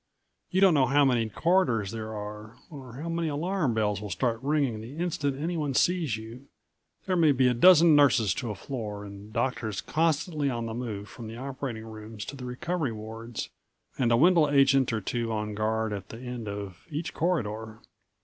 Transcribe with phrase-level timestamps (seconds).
[0.49, 4.39] You don't know how many corridors there are, or how many alarm bells will start
[4.41, 6.47] ringing the instant anyone sees you.
[7.05, 11.07] There may be a dozen nurses to a floor and doctors constantly on the move
[11.07, 13.49] from the operating rooms to the recovery wards,
[13.95, 17.77] and a Wendel agent or two on guard at the end of each corridor.